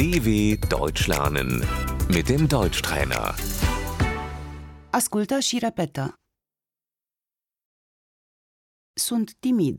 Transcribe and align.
DW 0.00 0.56
Deutsch 0.76 1.06
lernen 1.08 1.50
mit 2.08 2.26
dem 2.28 2.46
Deutschtrainer. 2.48 3.34
Ascultă 4.92 5.38
și 5.40 5.58
repetă. 5.58 6.14
Sunt 9.06 9.28
timid. 9.38 9.78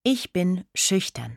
Ich 0.00 0.30
bin 0.32 0.68
schüchtern. 0.72 1.32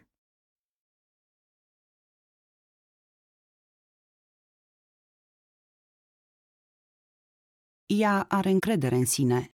Ea 7.86 8.26
are 8.30 8.50
încredere 8.50 8.96
în 8.96 9.06
sine. 9.06 9.56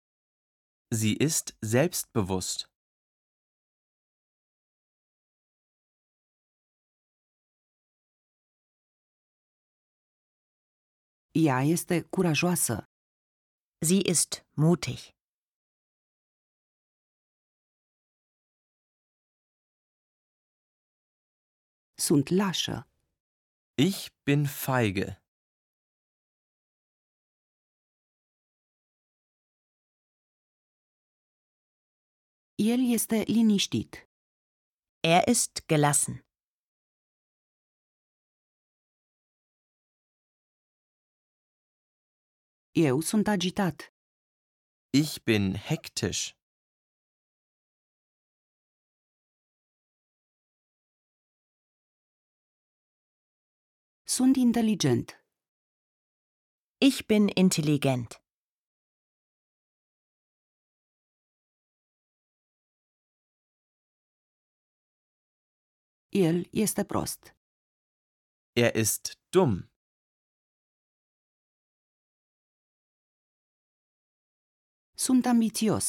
Sie 0.95 1.15
ist 1.20 1.57
selbstbewusst. 1.59 2.68
Ea 11.32 11.61
este 11.61 12.01
curajoasă. 12.01 12.89
Sie 13.87 14.01
ist 14.10 14.32
mutig. 14.56 15.00
Sunt 22.06 22.28
lașă. 22.29 22.87
Ich 23.87 24.01
bin 24.23 24.46
feige. 24.46 25.07
El 32.56 32.80
este 32.94 33.16
liniștit. 33.16 34.09
Er 35.00 35.28
ist 35.28 35.53
gelassen. 35.67 36.28
Eu 42.75 43.02
sunt 43.02 43.28
agitat. 43.28 43.92
Ich 44.92 45.23
bin 45.23 45.56
hektisch. 45.56 46.36
Sunt 54.06 54.38
inteligent. 54.38 55.17
Ich 56.80 57.08
bin 57.08 57.28
intelligent. 57.30 58.22
El 66.12 66.47
este 66.52 66.84
prost. 66.86 67.36
Er 68.56 68.75
ist 68.75 69.17
dumm. 69.31 69.69
Sunt 75.10 75.26
ambițios. 75.26 75.88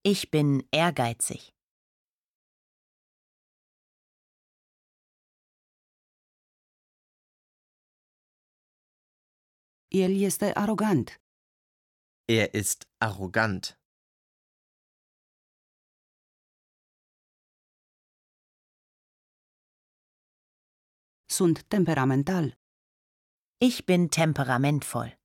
Ich 0.00 0.28
bin 0.30 0.66
ehrgeizig. 0.70 1.42
El 9.88 10.22
este 10.22 10.52
arogant. 10.54 11.08
Er 12.24 12.54
ist 12.54 12.86
arrogant. 12.98 13.64
Sunt 21.26 21.58
temperamental. 21.68 22.46
Ich 23.58 23.84
bin 23.84 24.08
temperamentvoll. 24.08 25.23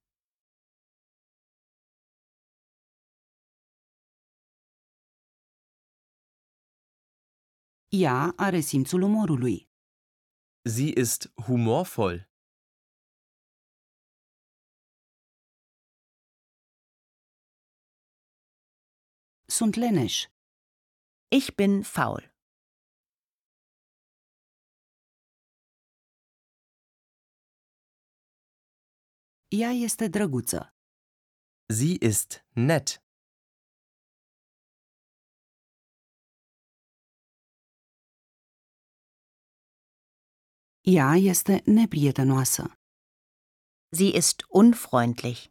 Ea 7.91 8.33
are 8.35 8.59
simțul 8.59 9.01
umorului. 9.01 9.69
Sie 10.61 10.93
ist 10.99 11.31
humorvoll. 11.45 12.29
Sunt 19.45 19.75
leneș. 19.75 20.25
Ich 21.37 21.53
bin 21.55 21.81
faul. 21.81 22.33
Ea 29.47 29.69
este 29.69 30.07
drăguță. 30.07 30.75
Sie 31.77 31.97
ist 32.09 32.45
nett. 32.53 33.08
Ea 40.81 41.15
este 41.15 41.61
neprietenoasă. 41.65 42.73
Sie 43.91 44.15
ist 44.15 44.45
unfreundlich. 44.49 45.49